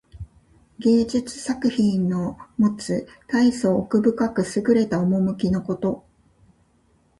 [0.79, 6.03] 芸術作品のもつたいそう奥深くすぐれた趣のこと。